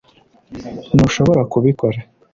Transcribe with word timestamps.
ntushobora 0.95 1.41
kubikora 1.51 1.99